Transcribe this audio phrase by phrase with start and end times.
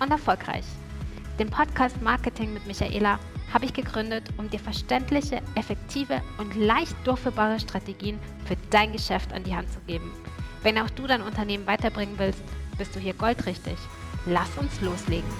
[0.00, 0.64] und erfolgreich.
[1.38, 3.18] Den Podcast Marketing mit Michaela
[3.52, 9.44] habe ich gegründet, um dir verständliche, effektive und leicht durchführbare Strategien für dein Geschäft an
[9.44, 10.10] die Hand zu geben.
[10.62, 12.42] Wenn auch du dein Unternehmen weiterbringen willst,
[12.78, 13.76] bist du hier goldrichtig.
[14.26, 15.30] Lass uns loslegen.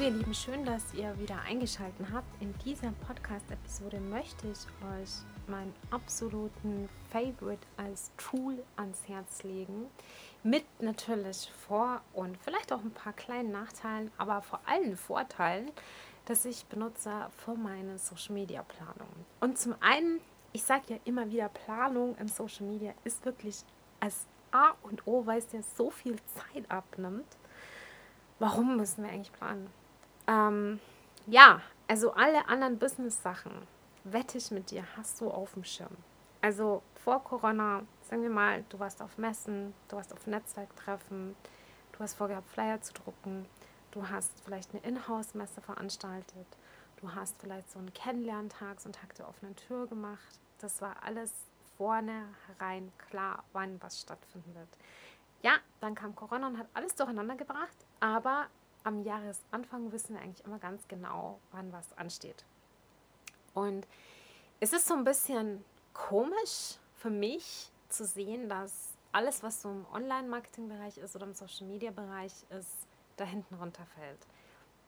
[0.00, 2.40] Hallo ihr Lieben, schön, dass ihr wieder eingeschaltet habt.
[2.40, 5.10] In dieser Podcast-Episode möchte ich euch
[5.46, 9.88] meinen absoluten Favorite als Tool ans Herz legen.
[10.42, 15.70] Mit natürlich Vor- und vielleicht auch ein paar kleinen Nachteilen, aber vor allem Vorteilen,
[16.24, 19.10] dass ich benutze für meine Social Media Planung.
[19.40, 20.20] Und zum einen,
[20.54, 23.64] ich sage ja immer wieder, Planung im Social Media ist wirklich
[24.00, 27.36] als A und O, weil es ja so viel Zeit abnimmt.
[28.38, 29.68] Warum müssen wir eigentlich planen?
[30.26, 30.80] Ähm,
[31.26, 33.52] ja, also alle anderen Business-Sachen,
[34.04, 35.96] wette ich mit dir, hast du auf dem Schirm.
[36.40, 41.36] Also vor Corona, sagen wir mal, du warst auf Messen, du warst auf Netzwerktreffen,
[41.92, 43.46] du hast vorgehabt, Flyer zu drucken,
[43.90, 46.46] du hast vielleicht eine Inhouse-Messe veranstaltet,
[47.00, 50.40] du hast vielleicht so einen Kennenlerntag, so einen Tag der offenen Tür gemacht.
[50.58, 51.32] Das war alles
[51.76, 54.68] vornherein klar, wann was stattfinden wird.
[55.42, 58.46] Ja, dann kam Corona und hat alles durcheinander gebracht, aber
[58.84, 62.44] am Jahresanfang wissen wir eigentlich immer ganz genau, wann was ansteht.
[63.54, 63.86] Und
[64.60, 69.86] es ist so ein bisschen komisch für mich zu sehen, dass alles, was so im
[69.92, 72.86] Online-Marketing-Bereich ist oder im Social-Media-Bereich ist,
[73.16, 74.26] da hinten runterfällt.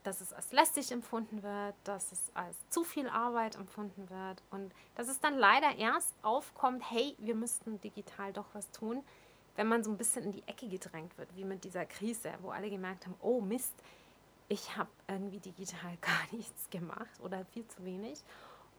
[0.05, 4.73] Dass es als lästig empfunden wird, dass es als zu viel Arbeit empfunden wird und
[4.95, 9.05] dass es dann leider erst aufkommt, hey, wir müssten digital doch was tun,
[9.57, 12.51] wenn man so ein bisschen in die Ecke gedrängt wird, wie mit dieser Krise, wo
[12.51, 13.75] alle gemerkt haben, oh Mist,
[14.49, 18.23] ich habe irgendwie digital gar nichts gemacht oder viel zu wenig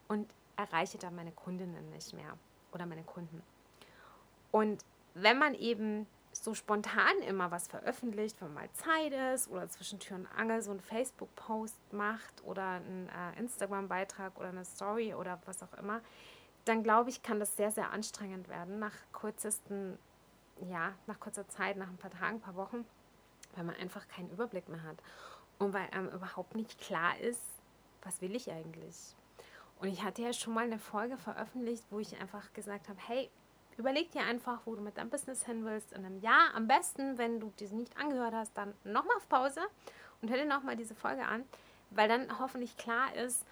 [0.08, 2.38] und erreiche da meine Kundinnen nicht mehr
[2.72, 3.42] oder meine Kunden.
[4.52, 4.84] Und
[5.16, 10.18] wenn man eben so spontan immer was veröffentlicht, wenn mal Zeit ist oder zwischen Tür
[10.18, 15.62] und Angel so einen Facebook-Post macht oder einen äh, Instagram-Beitrag oder eine Story oder was
[15.62, 16.02] auch immer,
[16.66, 19.98] dann glaube ich, kann das sehr, sehr anstrengend werden nach kürzesten,
[20.64, 22.86] ja, nach kurzer Zeit, nach ein paar Tagen, ein paar Wochen,
[23.56, 24.98] weil man einfach keinen Überblick mehr hat
[25.60, 27.42] und weil einem überhaupt nicht klar ist,
[28.02, 29.16] was will ich eigentlich.
[29.80, 33.30] Und ich hatte ja schon mal eine Folge veröffentlicht, wo ich einfach gesagt habe, hey,
[33.78, 36.54] überleg dir einfach, wo du mit deinem Business hin willst in einem Jahr.
[36.56, 39.62] Am besten, wenn du diese nicht angehört hast, dann nochmal auf Pause
[40.22, 41.44] und hör dir nochmal diese Folge an,
[41.90, 43.46] weil dann hoffentlich klar ist,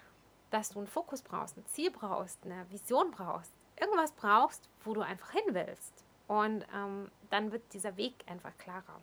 [0.50, 5.00] dass du einen Fokus brauchst, ein Ziel brauchst, eine Vision brauchst, irgendwas brauchst, wo du
[5.00, 6.04] einfach hin willst.
[6.32, 9.02] Und ähm, dann wird dieser Weg einfach klarer.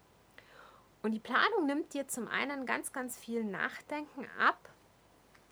[1.03, 4.57] Und die Planung nimmt dir zum einen ganz, ganz viel Nachdenken ab.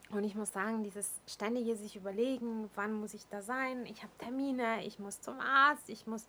[0.10, 3.86] Und ich muss sagen, dieses ständige sich überlegen, wann muss ich da sein?
[3.86, 6.26] Ich habe Termine, ich muss zum Arzt, ich muss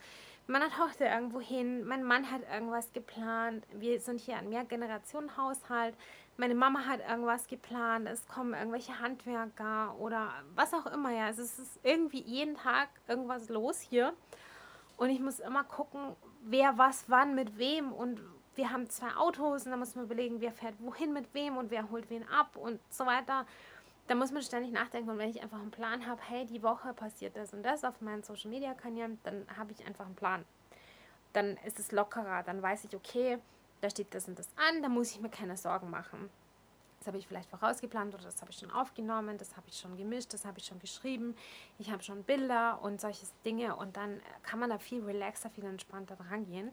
[0.49, 3.65] meiner Tochter irgendwo hin, mein Mann hat irgendwas geplant.
[3.73, 5.95] Wir sind hier ein Mehrgenerationenhaushalt.
[6.37, 11.11] Meine Mama hat irgendwas geplant, es kommen irgendwelche Handwerker oder was auch immer.
[11.11, 14.13] Ja, es ist irgendwie jeden Tag irgendwas los hier.
[14.99, 18.21] Und ich muss immer gucken, wer was wann mit wem und
[18.57, 21.71] wir haben zwei Autos und da muss man überlegen, wer fährt wohin mit wem und
[21.71, 23.47] wer holt wen ab und so weiter.
[24.09, 26.93] Da muss man ständig nachdenken und wenn ich einfach einen Plan habe, hey, die Woche
[26.93, 30.45] passiert das und das auf meinen Social Media Kanälen, dann habe ich einfach einen Plan.
[31.33, 33.39] Dann ist es lockerer, dann weiß ich, okay,
[33.81, 36.29] da steht das und das an, da muss ich mir keine Sorgen machen.
[36.99, 39.97] Das habe ich vielleicht vorausgeplant oder das habe ich schon aufgenommen, das habe ich schon
[39.97, 41.37] gemischt, das habe ich schon geschrieben,
[41.79, 45.65] ich habe schon Bilder und solche Dinge und dann kann man da viel relaxer, viel
[45.65, 46.73] entspannter dran gehen.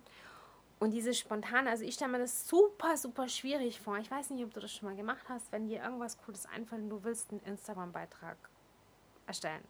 [0.79, 3.97] Und dieses spontane, also ich stelle mir das super, super schwierig vor.
[3.97, 6.81] Ich weiß nicht, ob du das schon mal gemacht hast, wenn dir irgendwas Cooles einfällt
[6.83, 8.37] und du willst einen Instagram-Beitrag
[9.25, 9.63] erstellen.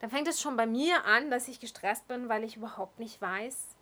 [0.00, 3.20] Dann fängt es schon bei mir an, dass ich gestresst bin, weil ich überhaupt nicht
[3.20, 3.76] weiß,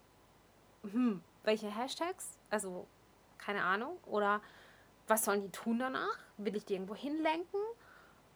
[0.82, 2.86] hm, welche Hashtags, also
[3.38, 4.42] keine Ahnung, oder
[5.10, 6.18] was sollen die tun danach?
[6.38, 7.60] Will ich die irgendwo hinlenken?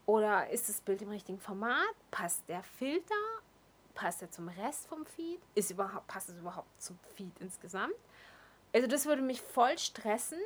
[0.07, 1.95] Oder ist das Bild im richtigen Format?
[2.11, 3.15] Passt der Filter?
[3.95, 5.41] Passt er zum Rest vom Feed?
[5.55, 7.95] Ist überhaupt, passt es überhaupt zum Feed insgesamt?
[8.75, 10.41] Also das würde mich voll stressen.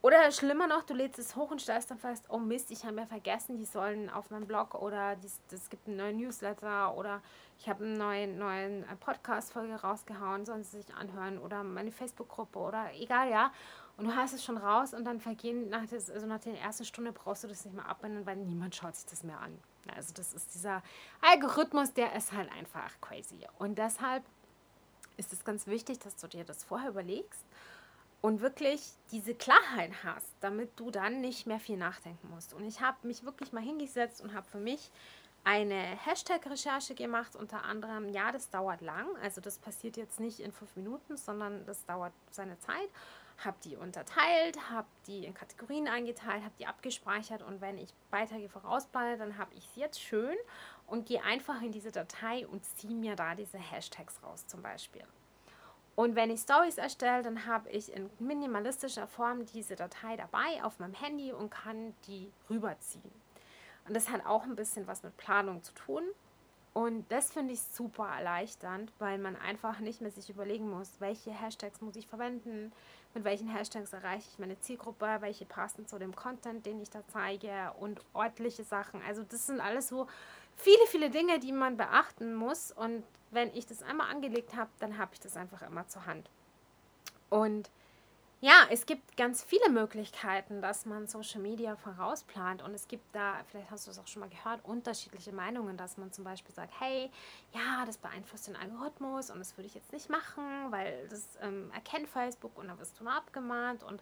[0.00, 3.00] Oder schlimmer noch, du lädst es hoch und stellst dann fest, oh Mist, ich habe
[3.00, 5.16] ja vergessen, die sollen auf meinem Blog oder
[5.50, 7.20] es gibt einen neuen Newsletter oder
[7.58, 12.60] ich habe eine neue neuen äh, Podcast-Folge rausgehauen, sollen sie sich anhören oder meine Facebook-Gruppe
[12.60, 13.50] oder egal, ja.
[13.98, 16.84] Und du hast es schon raus und dann vergehen nach, des, also nach der ersten
[16.84, 19.58] Stunde brauchst du das nicht mehr abwenden, weil niemand schaut sich das mehr an.
[19.94, 20.82] Also das ist dieser
[21.20, 23.40] Algorithmus, der ist halt einfach crazy.
[23.58, 24.22] Und deshalb
[25.16, 27.44] ist es ganz wichtig, dass du dir das vorher überlegst
[28.20, 32.54] und wirklich diese Klarheit hast, damit du dann nicht mehr viel nachdenken musst.
[32.54, 34.92] Und ich habe mich wirklich mal hingesetzt und habe für mich
[35.42, 40.52] eine Hashtag-Recherche gemacht, unter anderem, ja, das dauert lang, also das passiert jetzt nicht in
[40.52, 42.90] fünf Minuten, sondern das dauert seine Zeit.
[43.38, 48.48] Habe die unterteilt, habe die in Kategorien eingeteilt, habe die abgespeichert und wenn ich Beiträge
[48.48, 50.36] vorausplane, dann habe ich es jetzt schön
[50.86, 55.04] und gehe einfach in diese Datei und ziehe mir da diese Hashtags raus zum Beispiel.
[55.94, 60.78] Und wenn ich Stories erstelle, dann habe ich in minimalistischer Form diese Datei dabei auf
[60.78, 63.10] meinem Handy und kann die rüberziehen.
[63.88, 66.04] Und das hat auch ein bisschen was mit Planung zu tun.
[66.72, 71.32] Und das finde ich super erleichternd, weil man einfach nicht mehr sich überlegen muss, welche
[71.32, 72.72] Hashtags muss ich verwenden,
[73.18, 77.02] mit welchen Hashtags erreiche ich meine Zielgruppe, welche passen zu dem Content, den ich da
[77.08, 79.02] zeige und ordentliche Sachen.
[79.02, 80.06] Also das sind alles so
[80.54, 82.70] viele, viele Dinge, die man beachten muss.
[82.70, 86.30] Und wenn ich das einmal angelegt habe, dann habe ich das einfach immer zur Hand.
[87.28, 87.70] Und
[88.40, 92.62] ja, es gibt ganz viele Möglichkeiten, dass man Social Media vorausplant.
[92.62, 95.98] Und es gibt da, vielleicht hast du es auch schon mal gehört, unterschiedliche Meinungen, dass
[95.98, 97.10] man zum Beispiel sagt, hey,
[97.52, 101.70] ja, das beeinflusst den Algorithmus und das würde ich jetzt nicht machen, weil das ähm,
[101.74, 104.00] erkennt Facebook und dann wirst du nur abgemahnt und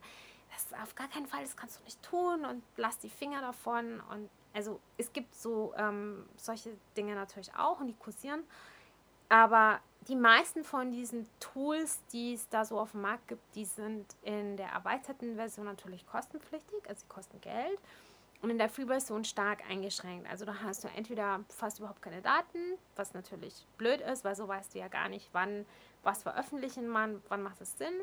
[0.52, 3.40] das ist auf gar keinen Fall, das kannst du nicht tun und lass die Finger
[3.40, 4.00] davon.
[4.10, 8.44] Und also es gibt so ähm, solche Dinge natürlich auch und die kursieren.
[9.28, 13.64] Aber die meisten von diesen Tools, die es da so auf dem Markt gibt, die
[13.64, 17.78] sind in der erweiterten Version natürlich kostenpflichtig, also sie kosten Geld.
[18.42, 20.28] Und in der Free-Version stark eingeschränkt.
[20.30, 22.58] Also da hast du entweder fast überhaupt keine Daten,
[22.94, 25.64] was natürlich blöd ist, weil so weißt du ja gar nicht, wann
[26.02, 27.94] was veröffentlichen man, wann macht es Sinn.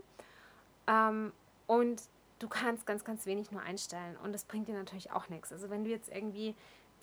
[0.87, 1.31] Ähm,
[1.67, 2.01] und
[2.39, 4.17] du kannst ganz, ganz wenig nur einstellen.
[4.23, 5.53] Und das bringt dir natürlich auch nichts.
[5.53, 6.55] Also wenn du jetzt irgendwie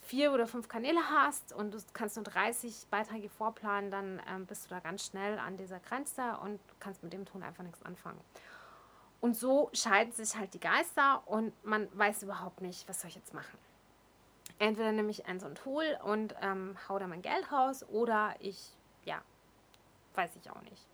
[0.03, 4.67] vier oder fünf Kanäle hast und du kannst nur 30 Beiträge vorplanen, dann ähm, bist
[4.67, 8.21] du da ganz schnell an dieser Grenze und kannst mit dem Ton einfach nichts anfangen.
[9.21, 13.17] Und so scheiden sich halt die Geister und man weiß überhaupt nicht, was soll ich
[13.17, 13.59] jetzt machen.
[14.59, 18.35] Entweder nehme ich ein so ein Tool und ähm, hau da mein Geld raus oder
[18.41, 19.21] ich, ja,
[20.15, 20.87] weiß ich auch nicht.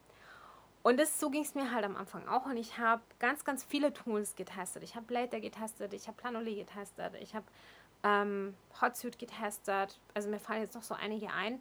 [0.83, 2.47] Und das, so ging es mir halt am Anfang auch.
[2.47, 4.85] Und ich habe ganz, ganz viele Tools getestet.
[4.85, 7.45] Ich habe Later getestet, ich habe Planoly getestet, ich habe
[8.07, 9.99] ähm, Hotsuite getestet.
[10.15, 11.61] Also mir fallen jetzt noch so einige ein.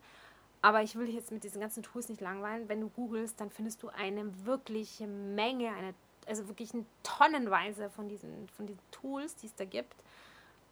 [0.62, 2.70] Aber ich will dich jetzt mit diesen ganzen Tools nicht langweilen.
[2.70, 5.94] Wenn du googelst, dann findest du eine wirkliche Menge, eine,
[6.26, 9.96] also wirklich eine Tonnenweise von diesen, von diesen Tools, die es da gibt,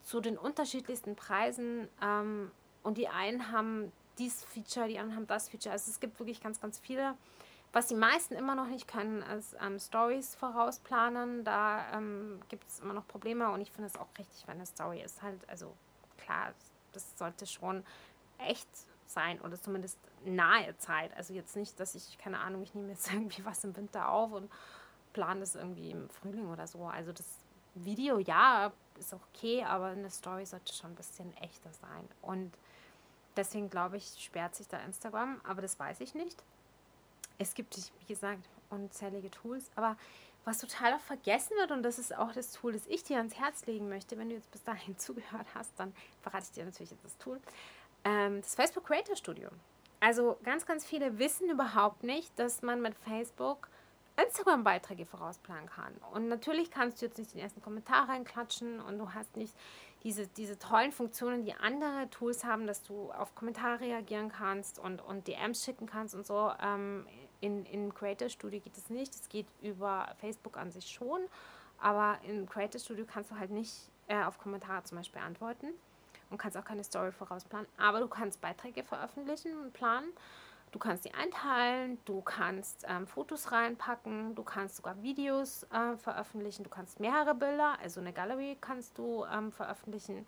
[0.03, 1.87] zu den unterschiedlichsten Preisen.
[2.01, 5.73] Ähm, und die einen haben dieses Feature, die anderen haben das Feature.
[5.73, 7.15] Also es gibt wirklich ganz, ganz viele.
[7.73, 11.43] Was die meisten immer noch nicht können, ist ähm, Stories vorausplanen.
[11.43, 14.67] Da ähm, gibt es immer noch Probleme und ich finde es auch richtig, wenn eine
[14.67, 15.73] Story ist halt, also
[16.17, 16.53] klar,
[16.93, 17.83] das sollte schon
[18.37, 18.67] echt
[19.07, 21.17] sein oder zumindest nahe Zeit.
[21.17, 24.31] Also jetzt nicht, dass ich, keine Ahnung, ich nehme jetzt irgendwie was im Winter auf
[24.31, 24.51] und
[25.13, 26.85] plane das irgendwie im Frühling oder so.
[26.85, 27.25] Also das
[27.73, 32.07] Video, ja, ist okay, aber eine Story sollte schon ein bisschen echter sein.
[32.21, 32.53] Und
[33.35, 36.43] deswegen glaube ich, sperrt sich da Instagram, aber das weiß ich nicht.
[37.37, 39.97] Es gibt, wie gesagt, unzählige Tools, aber
[40.45, 43.35] was total auch vergessen wird, und das ist auch das Tool, das ich dir ans
[43.35, 46.91] Herz legen möchte, wenn du jetzt bis dahin zugehört hast, dann verrate ich dir natürlich
[46.91, 47.39] jetzt das Tool,
[48.03, 49.49] ähm, das Facebook Creator Studio.
[49.99, 53.69] Also ganz, ganz viele wissen überhaupt nicht, dass man mit Facebook
[54.17, 55.93] Instagram-Beiträge vorausplanen kann.
[56.13, 59.55] Und natürlich kannst du jetzt nicht den ersten Kommentar reinklatschen und du hast nicht
[60.03, 65.01] diese, diese tollen Funktionen, die andere Tools haben, dass du auf Kommentare reagieren kannst und,
[65.01, 66.51] und DMs schicken kannst und so.
[66.61, 67.07] Ähm,
[67.43, 69.13] in, in Creator Studio geht es nicht.
[69.13, 71.19] Es geht über Facebook an sich schon,
[71.77, 73.73] aber in Creator Studio kannst du halt nicht
[74.07, 75.67] äh, auf Kommentare zum Beispiel antworten
[76.29, 77.67] und kannst auch keine Story vorausplanen.
[77.77, 80.07] Aber du kannst Beiträge veröffentlichen und planen.
[80.71, 86.63] Du kannst die einteilen, du kannst ähm, Fotos reinpacken, du kannst sogar Videos äh, veröffentlichen,
[86.63, 90.25] du kannst mehrere Bilder, also eine Gallery kannst du ähm, veröffentlichen.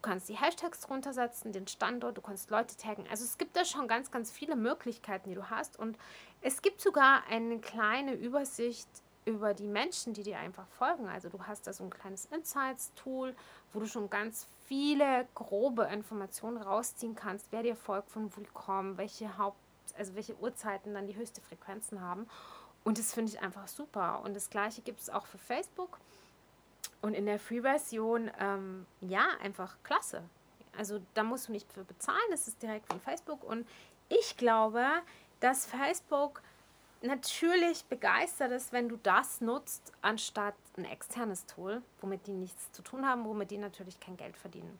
[0.00, 3.06] Du kannst die Hashtags drunter setzen, den Standort, du kannst Leute taggen.
[3.10, 5.78] Also es gibt da schon ganz, ganz viele Möglichkeiten, die du hast.
[5.78, 5.98] Und
[6.40, 8.88] es gibt sogar eine kleine Übersicht
[9.26, 11.06] über die Menschen, die dir einfach folgen.
[11.06, 13.36] Also du hast da so ein kleines Insights-Tool,
[13.74, 18.48] wo du schon ganz viele grobe Informationen rausziehen kannst, wer dir folgt, von wo die
[18.54, 19.58] kommen, welche Haupt
[19.98, 22.26] also welche Uhrzeiten dann die höchste Frequenzen haben.
[22.84, 24.22] Und das finde ich einfach super.
[24.24, 25.98] Und das gleiche gibt es auch für Facebook.
[27.02, 30.22] Und in der Free-Version, ähm, ja, einfach klasse.
[30.76, 33.42] Also da musst du nicht für bezahlen, das ist direkt von Facebook.
[33.42, 33.66] Und
[34.08, 34.84] ich glaube,
[35.40, 36.42] dass Facebook
[37.02, 42.82] natürlich begeistert ist, wenn du das nutzt, anstatt ein externes Tool, womit die nichts zu
[42.82, 44.78] tun haben, womit die natürlich kein Geld verdienen.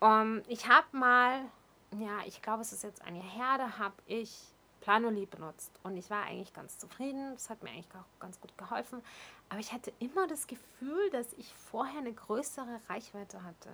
[0.00, 1.40] Um, ähm, ich habe mal,
[1.98, 6.24] ja, ich glaube, es ist jetzt eine Herde, habe ich Planoli benutzt und ich war
[6.24, 7.32] eigentlich ganz zufrieden.
[7.32, 9.02] Das hat mir eigentlich auch ganz gut geholfen.
[9.54, 13.70] Aber ich hatte immer das Gefühl, dass ich vorher eine größere Reichweite hatte.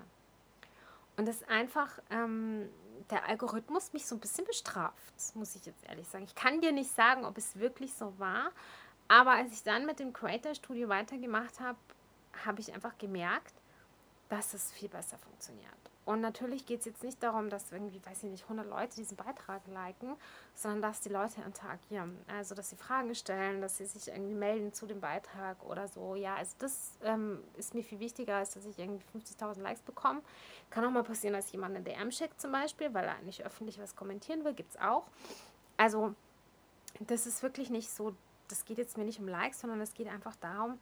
[1.17, 2.69] Und das einfach ähm,
[3.09, 6.25] der Algorithmus mich so ein bisschen bestraft, muss ich jetzt ehrlich sagen.
[6.25, 8.53] Ich kann dir nicht sagen, ob es wirklich so war,
[9.09, 11.79] aber als ich dann mit dem Creator Studio weitergemacht habe,
[12.45, 13.55] habe ich einfach gemerkt,
[14.29, 15.90] dass es viel besser funktioniert.
[16.05, 19.17] Und natürlich geht es jetzt nicht darum, dass irgendwie, weiß ich nicht, 100 Leute diesen
[19.17, 20.17] Beitrag liken,
[20.55, 22.19] sondern dass die Leute interagieren.
[22.27, 26.15] Also, dass sie Fragen stellen, dass sie sich irgendwie melden zu dem Beitrag oder so.
[26.15, 30.23] Ja, also das ähm, ist mir viel wichtiger, als dass ich irgendwie 50.000 Likes bekomme.
[30.71, 33.79] Kann auch mal passieren, dass jemand eine DM schickt zum Beispiel, weil er nicht öffentlich
[33.79, 34.55] was kommentieren will.
[34.55, 35.05] Gibt es auch.
[35.77, 36.15] Also,
[36.99, 38.15] das ist wirklich nicht so,
[38.49, 40.79] das geht jetzt mir nicht um Likes, sondern es geht einfach darum,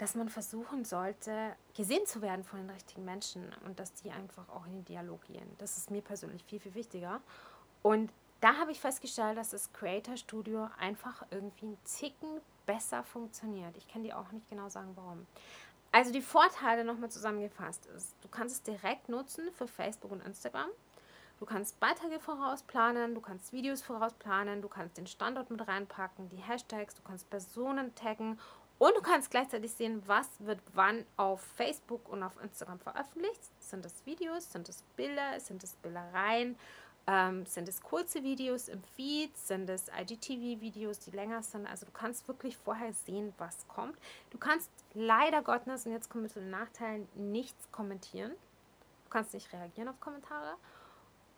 [0.00, 4.48] dass man versuchen sollte, gesehen zu werden von den richtigen Menschen und dass die einfach
[4.48, 5.54] auch in den Dialog gehen.
[5.58, 7.20] Das ist mir persönlich viel, viel wichtiger.
[7.82, 13.76] Und da habe ich festgestellt, dass das Creator Studio einfach irgendwie ein Ticken besser funktioniert.
[13.76, 15.26] Ich kann dir auch nicht genau sagen, warum.
[15.92, 20.70] Also die Vorteile nochmal zusammengefasst ist, du kannst es direkt nutzen für Facebook und Instagram.
[21.40, 26.36] Du kannst Beiträge vorausplanen, du kannst Videos vorausplanen, du kannst den Standort mit reinpacken, die
[26.36, 28.38] Hashtags, du kannst Personen taggen
[28.80, 33.38] und du kannst gleichzeitig sehen, was wird wann auf Facebook und auf Instagram veröffentlicht.
[33.62, 36.56] Sind es Videos, sind es Bilder, sind es Bildereien,
[37.06, 41.66] ähm, sind es kurze Videos im Feed, sind es IGTV-Videos, die länger sind.
[41.66, 43.98] Also du kannst wirklich vorher sehen, was kommt.
[44.30, 48.30] Du kannst leider Gottes, und jetzt kommen wir zu den Nachteilen, nichts kommentieren.
[49.04, 50.56] Du kannst nicht reagieren auf Kommentare.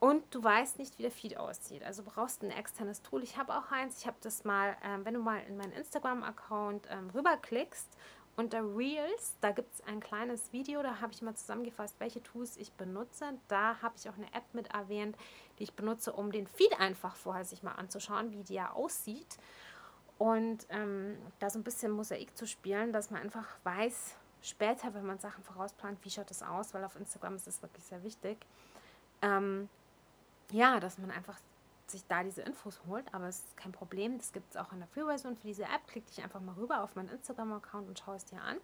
[0.02, 1.85] Und du weißt nicht, wie der Feed aussieht.
[1.85, 3.23] Also brauchst ein externes Tool.
[3.23, 4.00] Ich habe auch eins.
[4.00, 7.87] Ich habe das mal, ähm, wenn du mal in meinen Instagram-Account ähm, rüberklickst,
[8.35, 12.56] unter Reels, da gibt es ein kleines Video, da habe ich mal zusammengefasst, welche Tools
[12.56, 13.26] ich benutze.
[13.47, 15.16] Da habe ich auch eine App mit erwähnt,
[15.61, 19.38] die ich benutze, um den Feed einfach vorher sich mal anzuschauen, wie der aussieht.
[20.18, 25.06] Und ähm, da so ein bisschen Mosaik zu spielen, dass man einfach weiß, später, wenn
[25.06, 28.38] man Sachen vorausplant, wie schaut das aus, weil auf Instagram ist das wirklich sehr wichtig.
[29.21, 29.68] Ähm,
[30.52, 31.38] ja, dass man einfach
[31.87, 34.18] sich da diese Infos holt, aber es ist kein Problem.
[34.18, 35.87] Das gibt es auch in der Free-Version für diese App.
[35.88, 38.56] Klick dich einfach mal rüber auf meinen Instagram-Account und schau es dir an.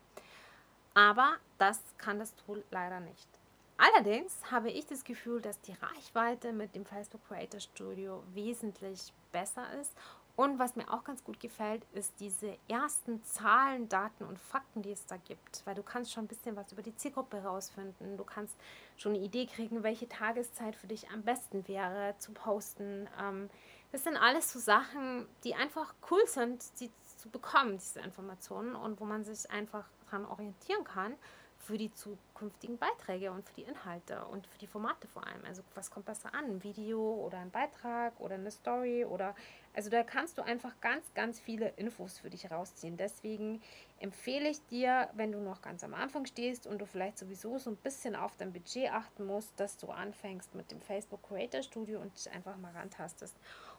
[0.94, 3.28] Aber das kann das Tool leider nicht.
[3.76, 9.72] Allerdings habe ich das Gefühl, dass die Reichweite mit dem Facebook Creator Studio wesentlich besser
[9.80, 9.96] ist
[10.38, 14.92] und was mir auch ganz gut gefällt, ist diese ersten Zahlen, Daten und Fakten, die
[14.92, 15.62] es da gibt.
[15.64, 18.16] Weil du kannst schon ein bisschen was über die Zielgruppe herausfinden.
[18.16, 18.56] Du kannst
[18.96, 23.08] schon eine Idee kriegen, welche Tageszeit für dich am besten wäre zu posten.
[23.20, 23.50] Ähm,
[23.90, 29.00] das sind alles so Sachen, die einfach cool sind, die zu bekommen, diese Informationen und
[29.00, 31.16] wo man sich einfach daran orientieren kann
[31.58, 35.44] für die zukünftigen Beiträge und für die Inhalte und für die Formate vor allem.
[35.44, 36.44] Also was kommt besser an?
[36.46, 39.34] Ein Video oder ein Beitrag oder eine Story oder
[39.74, 42.96] also da kannst du einfach ganz, ganz viele Infos für dich rausziehen.
[42.96, 43.60] Deswegen
[44.00, 47.70] empfehle ich dir, wenn du noch ganz am Anfang stehst und du vielleicht sowieso so
[47.70, 52.00] ein bisschen auf dein Budget achten musst, dass du anfängst mit dem Facebook Creator Studio
[52.00, 53.36] und dich einfach mal rantastest.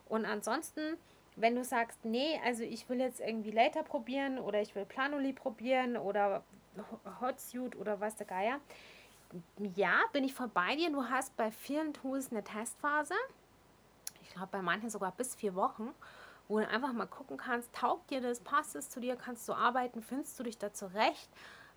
[0.08, 0.98] Und ansonsten
[1.40, 5.32] wenn du sagst, nee, also ich will jetzt irgendwie Later probieren oder ich will Planoli
[5.32, 6.44] probieren oder
[7.22, 8.60] Hotsuite oder was der Geier.
[9.76, 10.92] Ja, bin ich vorbei dir.
[10.92, 13.14] Du hast bei vielen Tools eine Testphase.
[14.22, 15.94] Ich glaube, bei manchen sogar bis vier Wochen,
[16.48, 19.54] wo du einfach mal gucken kannst, taugt dir das, passt es zu dir, kannst du
[19.54, 21.30] arbeiten, findest du dich da zurecht,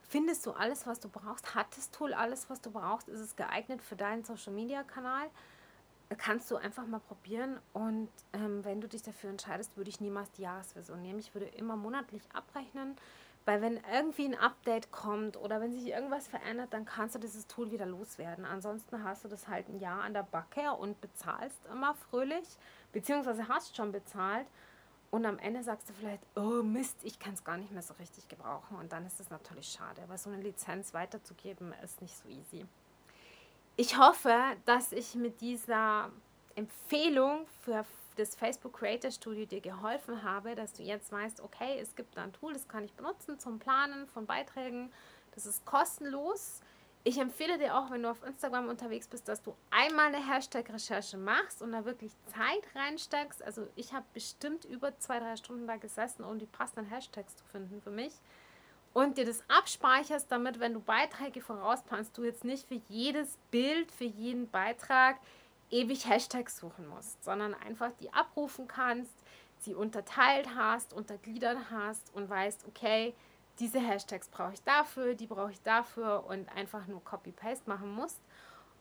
[0.02, 3.36] findest du alles, was du brauchst, hat das Tool alles, was du brauchst, ist es
[3.36, 5.30] geeignet für deinen Social-Media-Kanal,
[6.16, 7.58] kannst du einfach mal probieren.
[7.72, 11.18] Und ähm, wenn du dich dafür entscheidest, würde ich niemals die Jahresversion nehmen.
[11.18, 12.96] Ich würde immer monatlich abrechnen,
[13.44, 17.46] weil wenn irgendwie ein Update kommt oder wenn sich irgendwas verändert, dann kannst du dieses
[17.46, 18.44] Tool wieder loswerden.
[18.44, 22.46] Ansonsten hast du das halt ein Jahr an der Backe und bezahlst immer fröhlich,
[22.92, 24.46] beziehungsweise hast schon bezahlt.
[25.10, 27.94] Und am Ende sagst du vielleicht, oh Mist, ich kann es gar nicht mehr so
[27.94, 28.78] richtig gebrauchen.
[28.78, 32.64] Und dann ist es natürlich schade, weil so eine Lizenz weiterzugeben ist nicht so easy.
[33.76, 34.34] Ich hoffe,
[34.64, 36.10] dass ich mit dieser
[36.54, 37.84] Empfehlung für
[38.16, 42.24] das Facebook Creator Studio dir geholfen habe, dass du jetzt weißt, okay, es gibt da
[42.24, 44.92] ein Tool, das kann ich benutzen zum Planen von Beiträgen.
[45.34, 46.60] Das ist kostenlos.
[47.04, 51.16] Ich empfehle dir auch, wenn du auf Instagram unterwegs bist, dass du einmal eine Hashtag-Recherche
[51.16, 53.42] machst und da wirklich Zeit reinsteckst.
[53.42, 57.44] Also ich habe bestimmt über zwei, drei Stunden da gesessen, um die passenden Hashtags zu
[57.46, 58.12] finden für mich.
[58.92, 63.90] und dir das abspeicherst, damit, wenn du Beiträge vorausplanst, du jetzt nicht für jedes Bild,
[63.90, 65.18] für jeden Beitrag
[65.72, 69.12] ewig Hashtags suchen musst, sondern einfach die abrufen kannst,
[69.58, 73.14] sie unterteilt hast, untergliedert hast und weißt, okay,
[73.58, 78.20] diese Hashtags brauche ich dafür, die brauche ich dafür und einfach nur Copy-Paste machen musst.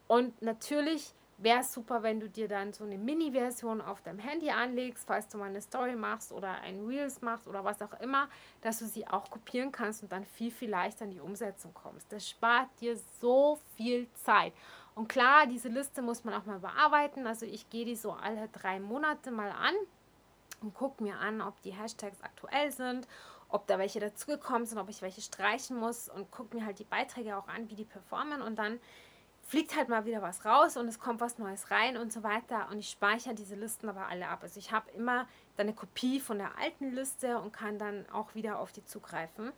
[0.08, 4.52] Und natürlich wäre es super, wenn du dir dann so eine Mini-Version auf deinem Handy
[4.52, 8.30] anlegst, falls du mal eine Story machst oder ein Reels machst oder was auch immer,
[8.62, 12.12] dass du sie auch kopieren kannst und dann viel, viel leichter in die Umsetzung kommst.
[12.12, 14.54] Das spart dir so viel Zeit.
[14.96, 17.26] Und klar, diese Liste muss man auch mal bearbeiten.
[17.26, 19.74] Also ich gehe die so alle drei Monate mal an
[20.62, 23.08] und gucke mir an, ob die Hashtags aktuell sind,
[23.50, 26.86] ob da welche dazugekommen sind, ob ich welche streichen muss und gucke mir halt die
[26.86, 28.80] Beiträge auch an, wie die performen und dann
[29.52, 32.70] fliegt halt mal wieder was raus und es kommt was Neues rein und so weiter.
[32.72, 34.40] Und ich speichere diese Listen aber alle ab.
[34.44, 38.34] Also ich habe immer dann eine Kopie von der alten Liste und kann dann auch
[38.34, 39.52] wieder auf die zugreifen.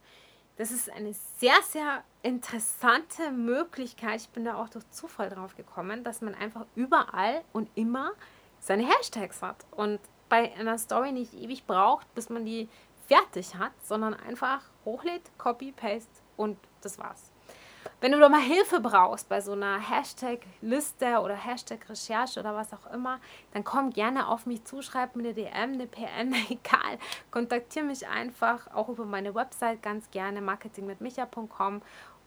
[0.56, 4.22] Das ist eine sehr, sehr interessante Möglichkeit.
[4.22, 8.12] Ich bin da auch durch Zufall drauf gekommen, dass man einfach überall und immer
[8.60, 12.70] seine Hashtags hat und bei einer Story nicht ewig braucht, bis man die
[13.08, 17.33] fertig hat, sondern einfach hochlädt, Copy, Paste und das war's.
[18.02, 22.92] Wenn du da mal Hilfe brauchst bei so einer Hashtag-Liste oder Hashtag-Recherche oder was auch
[22.94, 23.20] immer,
[23.54, 26.98] dann komm gerne auf mich zu, schreib mir eine DM, eine PM, egal.
[27.32, 31.82] Kontaktiere mich einfach auch über meine Website ganz gerne, marketingmitmicha.com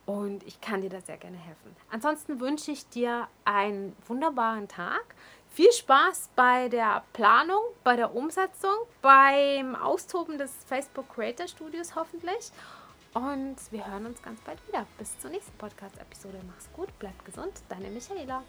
[0.06, 1.75] und ich kann dir da sehr gerne helfen.
[1.90, 5.04] Ansonsten wünsche ich dir einen wunderbaren Tag.
[5.48, 12.52] Viel Spaß bei der Planung, bei der Umsetzung, beim Austoben des Facebook Creator Studios hoffentlich.
[13.16, 14.85] Und wir hören uns ganz bald wieder.
[14.99, 16.38] Bis zur nächsten Podcast-Episode.
[16.46, 17.62] Mach's gut, bleib gesund.
[17.70, 18.42] Deine Michaela.